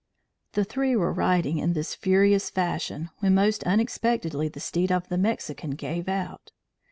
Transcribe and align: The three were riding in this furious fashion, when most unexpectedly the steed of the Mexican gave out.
The 0.53 0.63
three 0.63 0.95
were 0.95 1.13
riding 1.13 1.59
in 1.59 1.73
this 1.73 1.93
furious 1.93 2.49
fashion, 2.49 3.11
when 3.19 3.35
most 3.35 3.63
unexpectedly 3.65 4.47
the 4.47 4.59
steed 4.59 4.91
of 4.91 5.09
the 5.09 5.17
Mexican 5.19 5.75
gave 5.75 6.09
out. 6.09 6.51